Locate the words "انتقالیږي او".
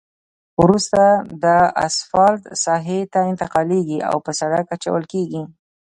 3.31-4.17